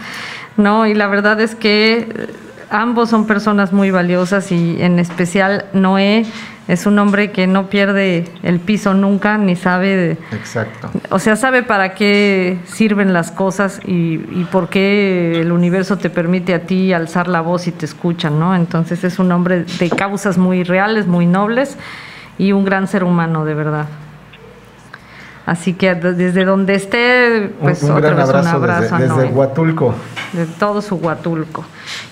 [0.57, 0.87] ¿no?
[0.87, 2.09] Y la verdad es que
[2.71, 6.27] ambos son personas muy valiosas y en especial Noé
[6.69, 10.91] es un hombre que no pierde el piso nunca, ni sabe de, exacto.
[11.11, 16.11] o sea, sabe para qué sirven las cosas y, y por qué el universo te
[16.11, 18.55] permite a ti alzar la voz y te escuchan, ¿no?
[18.57, 21.77] Entonces es un hombre de causas muy reales, muy nobles
[22.37, 23.87] y un gran ser humano, de verdad.
[25.47, 28.81] Así que de- desde donde esté, pues un, un otra gran vez abrazo, un abrazo
[28.83, 29.95] desde, a desde Noé Huatulco.
[30.33, 31.65] de todo su Huatulco.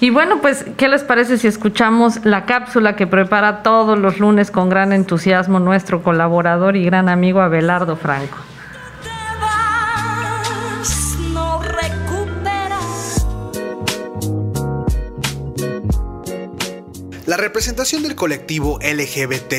[0.04, 4.50] Y bueno, pues, ¿qué les parece si escuchamos la cápsula que prepara todos los lunes
[4.50, 8.36] con gran entusiasmo nuestro colaborador y gran amigo Abelardo Franco?
[17.34, 19.54] La representación del colectivo LGBT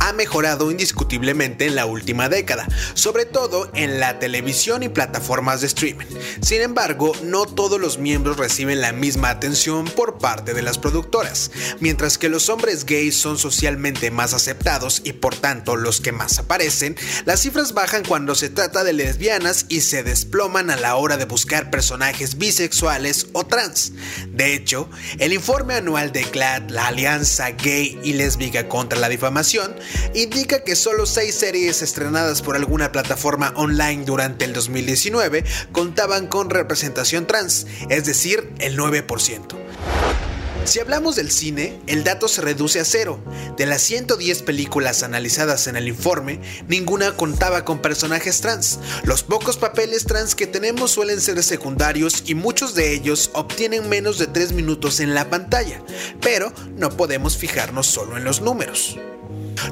[0.00, 5.66] ha mejorado indiscutiblemente en la última década, sobre todo en la televisión y plataformas de
[5.66, 6.06] streaming.
[6.40, 11.50] Sin embargo, no todos los miembros reciben la misma atención por parte de las productoras.
[11.80, 16.38] Mientras que los hombres gays son socialmente más aceptados y por tanto los que más
[16.38, 21.18] aparecen, las cifras bajan cuando se trata de lesbianas y se desploman a la hora
[21.18, 23.92] de buscar personajes bisexuales o trans.
[24.28, 26.24] De hecho, el informe anual de
[26.68, 29.74] la Alianza Gay y Lésbica contra la Difamación,
[30.14, 36.48] indica que solo seis series estrenadas por alguna plataforma online durante el 2019 contaban con
[36.50, 40.25] representación trans, es decir, el 9%.
[40.66, 43.22] Si hablamos del cine, el dato se reduce a cero.
[43.56, 48.80] De las 110 películas analizadas en el informe, ninguna contaba con personajes trans.
[49.04, 54.18] Los pocos papeles trans que tenemos suelen ser secundarios y muchos de ellos obtienen menos
[54.18, 55.80] de 3 minutos en la pantalla,
[56.20, 58.98] pero no podemos fijarnos solo en los números.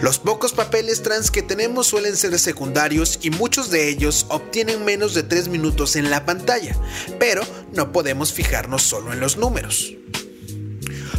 [0.01, 5.13] Los pocos papeles trans que tenemos suelen ser secundarios y muchos de ellos obtienen menos
[5.15, 6.77] de 3 minutos en la pantalla,
[7.19, 9.93] pero no podemos fijarnos solo en los números.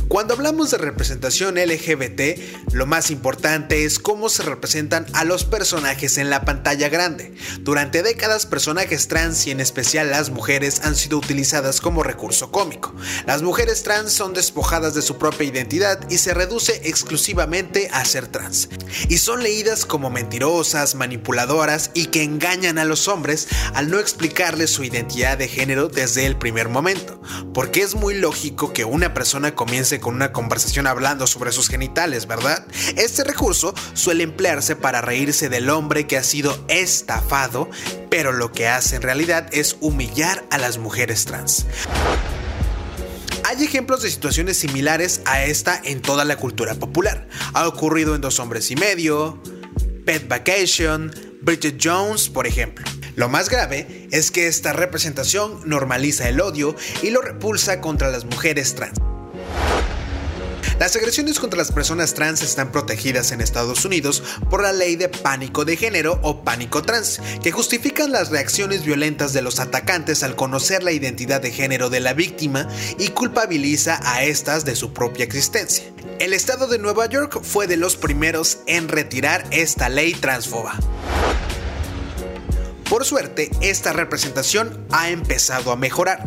[0.08, 6.20] Cuando hablamos de representación LGBT, lo más importante es cómo se representan a los personajes
[6.20, 7.34] en la pantalla grande.
[7.62, 12.94] Durante décadas, personajes trans y en especial las mujeres han sido utilizadas como recurso cómico.
[13.26, 18.28] Las mujeres trans son despojadas de su propia identidad y se reduce exclusivamente a ser
[18.28, 18.70] trans.
[19.10, 24.70] Y son leídas como mentirosas, manipuladoras y que engañan a los hombres al no explicarles
[24.70, 27.20] su identidad de género desde el primer momento.
[27.56, 32.28] Porque es muy lógico que una persona comience con una conversación hablando sobre sus genitales,
[32.28, 32.66] ¿verdad?
[32.96, 37.70] Este recurso suele emplearse para reírse del hombre que ha sido estafado,
[38.10, 41.66] pero lo que hace en realidad es humillar a las mujeres trans.
[43.44, 47.28] Hay ejemplos de situaciones similares a esta en toda la cultura popular.
[47.54, 49.42] Ha ocurrido en Dos Hombres y Medio,
[50.06, 52.86] Pet Vacation, Bridget Jones, por ejemplo.
[53.16, 58.26] Lo más grave es que esta representación normaliza el odio y lo repulsa contra las
[58.26, 59.00] mujeres trans.
[60.80, 65.08] Las agresiones contra las personas trans están protegidas en Estados Unidos por la ley de
[65.08, 70.36] pánico de género o pánico trans, que justifican las reacciones violentas de los atacantes al
[70.36, 72.68] conocer la identidad de género de la víctima
[73.00, 75.86] y culpabiliza a estas de su propia existencia.
[76.20, 80.78] El estado de Nueva York fue de los primeros en retirar esta ley transfoba.
[82.90, 86.24] Por suerte, esta representación ha empezado a mejorar.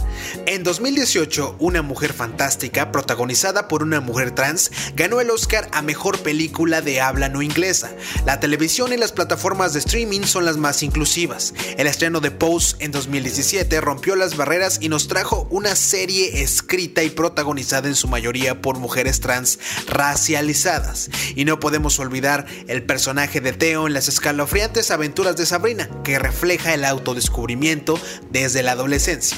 [0.47, 6.19] En 2018, Una Mujer Fantástica, protagonizada por una mujer trans, ganó el Oscar a Mejor
[6.19, 7.93] Película de Habla No Inglesa.
[8.27, 11.55] La televisión y las plataformas de streaming son las más inclusivas.
[11.77, 17.05] El estreno de Pose en 2017 rompió las barreras y nos trajo una serie escrita
[17.05, 21.09] y protagonizada en su mayoría por mujeres trans racializadas.
[21.37, 26.19] Y no podemos olvidar el personaje de Theo en las escalofriantes aventuras de Sabrina, que
[26.19, 27.99] refleja el autodescubrimiento
[28.31, 29.37] desde la adolescencia.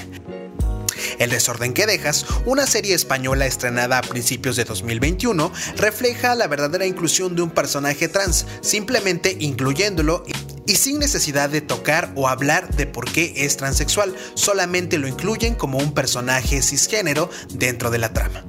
[1.18, 6.86] El desorden que dejas, una serie española estrenada a principios de 2021, refleja la verdadera
[6.86, 10.24] inclusión de un personaje trans, simplemente incluyéndolo
[10.66, 15.54] y sin necesidad de tocar o hablar de por qué es transexual, solamente lo incluyen
[15.54, 18.44] como un personaje cisgénero dentro de la trama.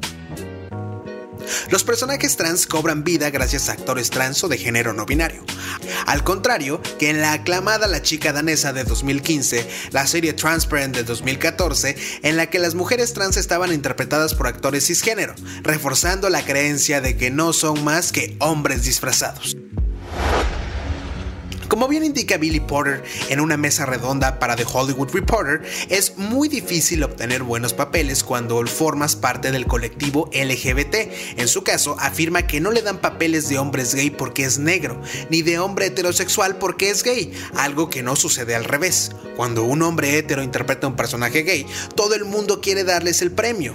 [1.69, 5.43] Los personajes trans cobran vida gracias a actores trans o de género no binario.
[6.05, 11.03] Al contrario que en la aclamada La chica danesa de 2015, la serie Transparent de
[11.03, 17.01] 2014, en la que las mujeres trans estaban interpretadas por actores cisgénero, reforzando la creencia
[17.01, 19.55] de que no son más que hombres disfrazados.
[21.72, 26.49] Como bien indica Billy Porter en una mesa redonda para The Hollywood Reporter, es muy
[26.49, 31.38] difícil obtener buenos papeles cuando formas parte del colectivo LGBT.
[31.38, 35.01] En su caso, afirma que no le dan papeles de hombres gay porque es negro,
[35.30, 39.11] ni de hombre heterosexual porque es gay, algo que no sucede al revés.
[39.38, 41.65] Cuando un hombre hetero interpreta a un personaje gay,
[41.95, 43.74] todo el mundo quiere darles el premio.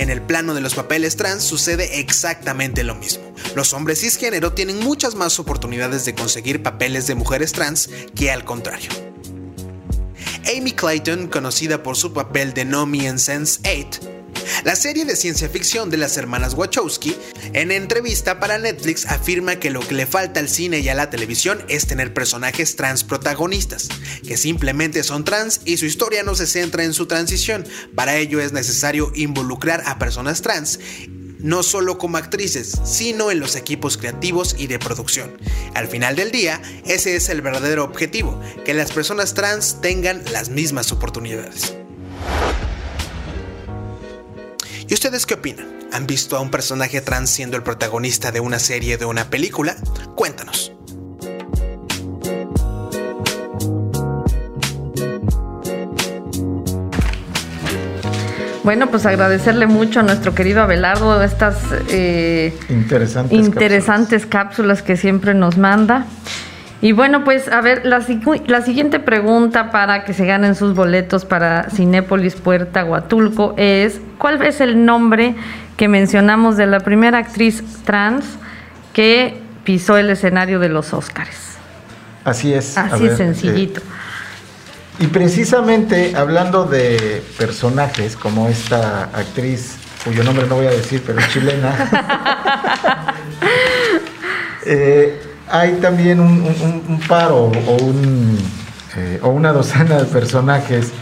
[0.00, 3.22] En el plano de los papeles trans sucede exactamente lo mismo.
[3.54, 8.46] Los hombres cisgénero tienen muchas más oportunidades de conseguir papeles de mujeres trans que al
[8.46, 8.88] contrario.
[10.56, 14.00] Amy Clayton, conocida por su papel de Nomi en Sense 8,
[14.64, 17.16] la serie de ciencia ficción de las hermanas Wachowski,
[17.52, 21.10] en entrevista para Netflix afirma que lo que le falta al cine y a la
[21.10, 23.88] televisión es tener personajes trans protagonistas,
[24.26, 27.66] que simplemente son trans y su historia no se centra en su transición.
[27.94, 30.78] Para ello es necesario involucrar a personas trans
[31.42, 35.32] no solo como actrices, sino en los equipos creativos y de producción.
[35.74, 40.50] Al final del día, ese es el verdadero objetivo, que las personas trans tengan las
[40.50, 41.74] mismas oportunidades.
[44.90, 45.68] ¿Y ustedes qué opinan?
[45.92, 49.30] ¿Han visto a un personaje trans siendo el protagonista de una serie o de una
[49.30, 49.76] película?
[50.16, 50.72] Cuéntanos.
[58.64, 63.38] Bueno, pues agradecerle mucho a nuestro querido Abelardo estas eh, Interesantes.
[63.38, 64.82] interesantes cápsulas.
[64.82, 66.06] que siempre nos manda.
[66.82, 70.74] Y bueno, pues a ver, la, sigu- la siguiente pregunta para que se ganen sus
[70.74, 75.34] boletos para Cinépolis Puerta Huatulco es, ¿cuál es el nombre
[75.76, 78.24] que mencionamos de la primera actriz trans
[78.94, 81.36] que pisó el escenario de los Óscares?
[82.24, 82.78] Así es.
[82.78, 83.80] Así ver, sencillito.
[83.80, 83.84] eh,
[85.00, 91.18] y precisamente hablando de personajes como esta actriz, cuyo nombre no voy a decir, pero
[91.18, 91.74] es chilena,
[94.66, 95.20] eh,
[95.50, 98.38] hay también un, un- un par o, o un,
[98.96, 100.92] eh, o una docena de personajes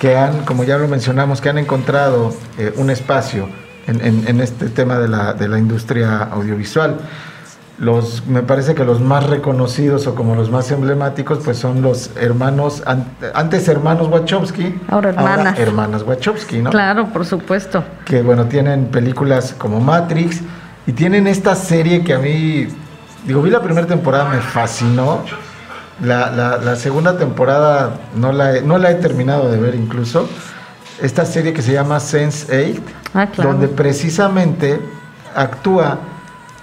[0.00, 3.48] que han, como ya lo mencionamos, que han encontrado eh, un espacio
[3.86, 6.98] en, en- en este tema de la, de la industria audiovisual.
[7.78, 12.10] Los, me parece que los más reconocidos o como los más emblemáticos, pues son los
[12.18, 15.58] hermanos, an- antes hermanos Wachowski, Ahora hermanas.
[15.58, 16.70] hermanas Wachowski, ¿no?
[16.70, 17.84] Claro, por supuesto.
[18.06, 20.40] que bueno, tienen películas como Matrix
[20.86, 22.66] y tienen esta serie que a mí,
[23.26, 25.22] digo, vi la primera temporada, me fascinó.
[26.02, 30.28] La, la- la segunda temporada no la, he, no la he terminado de ver incluso.
[31.00, 32.80] Esta serie que se llama Sense8,
[33.14, 33.52] Ah, claro.
[33.52, 34.78] donde precisamente
[35.34, 35.98] actúa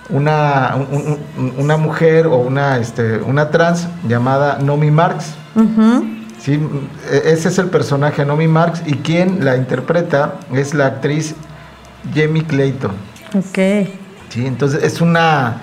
[0.10, 5.34] una, un- un- una mujer o una, este, una trans llamada Nomi Marx.
[6.40, 6.60] Sí,
[7.12, 11.36] e- ese es el personaje Nomi Marx y quien la interpreta es la actriz
[12.14, 12.92] Jamie Clayton.
[13.36, 13.88] Ok.
[14.30, 15.58] Sí, entonces es una...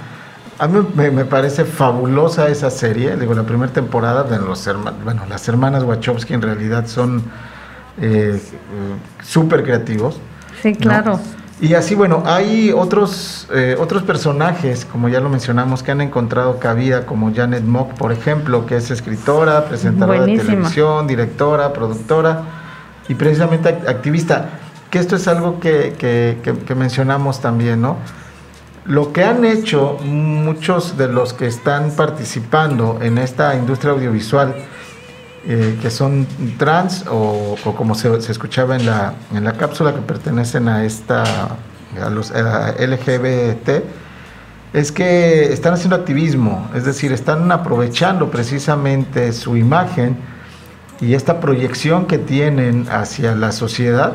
[0.60, 3.16] A mí me, me parece fabulosa esa serie.
[3.16, 5.00] Digo, la primera temporada de los hermanos...
[5.02, 7.22] Bueno, las hermanas Wachowski en realidad son
[8.00, 8.40] eh,
[9.22, 10.20] súper creativos.
[10.62, 10.78] Sí, ¿no?
[10.78, 11.20] claro.
[11.62, 16.58] Y así, bueno, hay otros, eh, otros personajes, como ya lo mencionamos, que han encontrado
[16.58, 22.42] cabida, como Janet Mock, por ejemplo, que es escritora, presentadora de televisión, directora, productora
[23.08, 24.48] y precisamente act- activista.
[24.90, 27.96] Que esto es algo que, que- que- que mencionamos también, ¿no?
[28.90, 34.52] Lo que han hecho muchos de los que están participando en esta industria audiovisual,
[35.46, 36.26] eh, que son
[36.58, 41.22] trans o, como se, escuchaba en la, en la cápsula, que pertenecen a esta
[42.02, 43.84] a los LGBT,
[44.72, 50.16] es que están haciendo activismo, es decir, están aprovechando precisamente su imagen
[51.00, 54.14] y esta proyección que tienen hacia la sociedad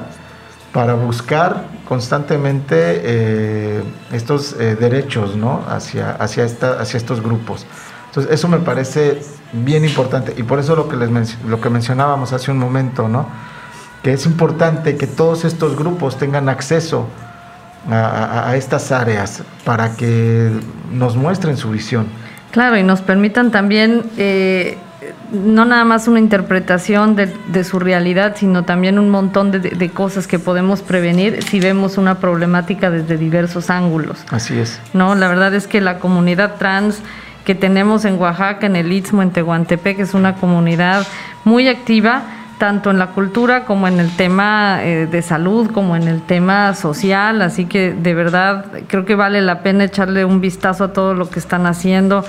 [0.75, 5.63] para buscar constantemente eh, estos eh, derechos ¿no?
[5.69, 7.65] hacia, hacia, esta, hacia estos grupos.
[8.07, 9.21] Entonces, eso me parece
[9.53, 13.25] bien importante y por eso lo que, les lo que mencionábamos hace un momento, ¿no?
[14.03, 17.07] que es importante que todos estos grupos tengan acceso
[17.89, 20.51] a, a, estas áreas para que
[20.91, 22.07] nos muestren su visión.
[22.51, 24.77] Claro, y nos permitan también eh,
[25.31, 29.89] no nada más una interpretación de, de, su realidad, sino también un montón de, de,
[29.89, 34.23] cosas que podemos prevenir si vemos una problemática desde diversos ángulos.
[34.29, 34.79] Así es.
[34.93, 37.01] No, la verdad es que la comunidad trans
[37.45, 41.05] que tenemos en Oaxaca, en el Istmo, en Tehuantepec, es una comunidad
[41.43, 42.23] muy activa
[42.57, 46.73] tanto en la cultura como en el tema eh, de salud, como en el tema
[46.73, 51.13] social, así que de verdad creo que vale la pena echarle un vistazo a todo
[51.13, 52.23] lo que están haciendo.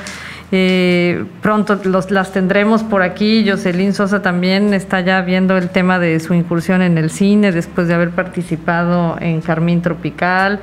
[0.52, 3.48] Eh, pronto los, las tendremos por aquí.
[3.48, 7.88] Jocelyn Sosa también está ya viendo el tema de su incursión en el cine después
[7.88, 10.60] de haber participado en Carmín Tropical.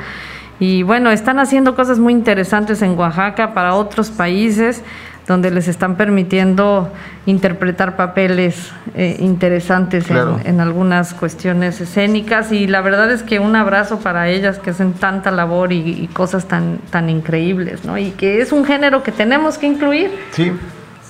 [0.60, 4.84] Y bueno, están haciendo cosas muy interesantes en Oaxaca para otros países
[5.28, 6.92] donde les están permitiendo
[7.26, 10.40] interpretar papeles eh, interesantes claro.
[10.44, 14.72] en, en, algunas cuestiones escénicas y la verdad es que un abrazo para ellas que
[14.72, 17.98] hacen tanta labor y, y, cosas tan, tan increíbles, ¿no?
[17.98, 20.12] Y que es un género que tenemos que incluir.
[20.32, 20.52] Sí.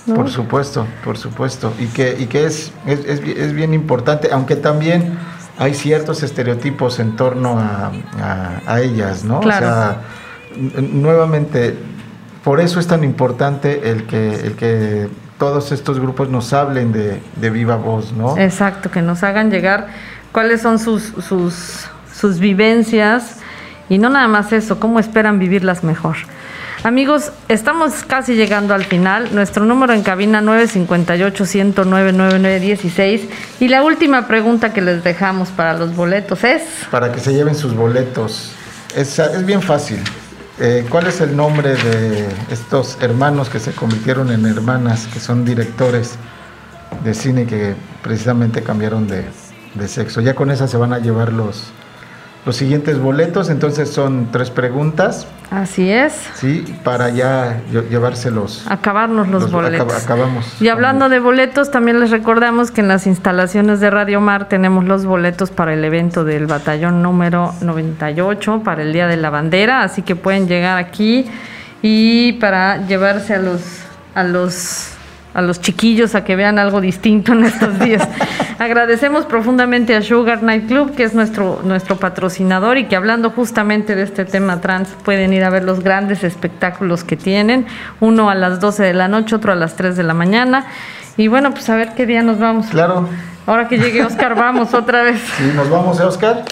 [0.05, 0.15] ¿no?
[0.15, 1.73] Por supuesto, por supuesto.
[1.79, 5.17] Y que, y que es, es, es, es bien importante, aunque también
[5.57, 9.39] hay ciertos estereotipos en torno a, a, a ellas, ¿no?
[9.39, 9.65] Claro.
[9.65, 9.97] O sea,
[10.81, 11.75] nuevamente,
[12.43, 17.21] por eso es tan importante el que, el que todos estos grupos nos hablen de,
[17.37, 18.37] de, viva voz, ¿no?
[18.37, 19.87] Exacto, que nos hagan llegar
[20.31, 23.37] cuáles son sus, sus, sus vivencias
[23.89, 26.17] y no nada más eso, cómo esperan vivirlas mejor.
[26.83, 29.33] Amigos, estamos casi llegando al final.
[29.33, 33.21] Nuestro número en cabina 958-109-9916.
[33.61, 36.61] Y la última pregunta que les dejamos para los boletos es...
[36.91, 38.51] Para que se lleven sus boletos.
[38.97, 40.01] Es, es bien fácil.
[40.59, 45.45] Eh, ¿Cuál es el nombre de estos hermanos que se convirtieron en hermanas, que son
[45.45, 46.15] directores
[47.03, 49.25] de cine que precisamente cambiaron de,
[49.73, 50.21] de sexo?
[50.21, 51.71] Ya con esa se van a llevar los,
[52.45, 55.27] los siguientes boletos, entonces son tres preguntas.
[55.49, 56.13] Así es.
[56.35, 58.65] Sí, para ya llevárselos.
[58.67, 59.81] Acabarnos los, los boletos.
[59.81, 60.61] Acab acabamos.
[60.61, 64.83] Y hablando de boletos, también les recordamos que en las instalaciones de Radio Mar tenemos
[64.85, 69.83] los boletos para el evento del batallón número 98, para el Día de la Bandera,
[69.83, 71.25] así que pueden llegar aquí
[71.81, 73.61] y para llevarse a los
[74.15, 74.89] a los
[75.33, 78.07] a los chiquillos a que vean algo distinto en estos días.
[78.59, 83.95] Agradecemos profundamente a Sugar Night Club, que es nuestro, nuestro patrocinador y que hablando justamente
[83.95, 87.65] de este tema trans pueden ir a ver los grandes espectáculos que tienen,
[87.99, 90.67] uno a las 12 de la noche, otro a las 3 de la mañana.
[91.17, 92.67] Y bueno, pues a ver qué día nos vamos.
[92.67, 93.07] Claro.
[93.45, 95.21] Ahora que llegue Oscar, vamos otra vez.
[95.37, 96.43] Sí, nos vamos, ¿eh, Oscar?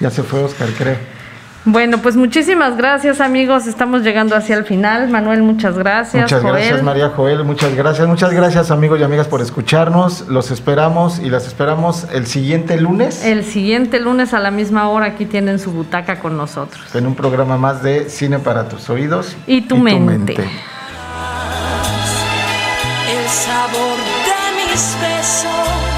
[0.00, 1.19] Ya se fue Oscar, creo.
[1.66, 5.08] Bueno, pues muchísimas gracias amigos, estamos llegando hacia el final.
[5.10, 6.22] Manuel, muchas gracias.
[6.22, 6.54] Muchas Joel.
[6.54, 8.08] gracias María Joel, muchas gracias.
[8.08, 10.26] Muchas gracias amigos y amigas por escucharnos.
[10.28, 13.24] Los esperamos y las esperamos el siguiente lunes.
[13.24, 16.94] El siguiente lunes a la misma hora aquí tienen su butaca con nosotros.
[16.94, 20.34] En un programa más de Cine para tus oídos y tu, y mente.
[20.34, 20.50] tu mente.
[23.12, 25.89] El sabor de mis besos.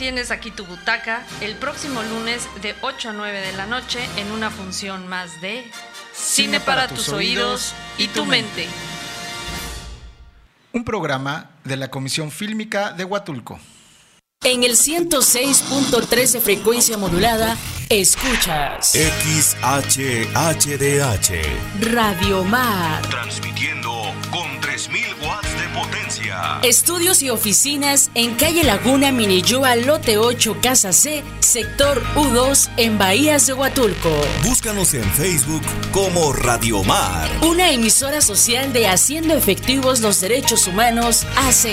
[0.00, 4.32] Tienes aquí tu butaca el próximo lunes de 8 a 9 de la noche en
[4.32, 5.62] una función más de
[6.14, 8.66] Cine para, para tus, oídos y tu mente.
[10.72, 13.60] Un programa de la Comisión Fílmica de Huatulco.
[14.42, 17.58] En el 106.13 frecuencia modulada,
[17.90, 20.32] escuchas XHHDH
[21.92, 23.02] Radio Mar.
[23.02, 23.92] Transmitiendo
[24.80, 26.58] 3000 watts de potencia.
[26.62, 33.46] Estudios y oficinas en calle Laguna Miniyua, lote 8, casa C, sector U2, en Bahías
[33.46, 34.10] de Huatulco.
[34.42, 35.62] Búscanos en Facebook
[35.92, 37.28] como Radio Mar.
[37.42, 41.68] Una emisora social de Haciendo Efectivos los Derechos Humanos, AC.